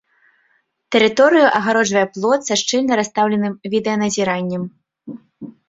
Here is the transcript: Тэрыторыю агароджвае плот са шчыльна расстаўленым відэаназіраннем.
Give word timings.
Тэрыторыю 0.93 1.47
агароджвае 1.59 2.05
плот 2.15 2.41
са 2.49 2.55
шчыльна 2.63 2.93
расстаўленым 3.03 3.53
відэаназіраннем. 3.75 4.63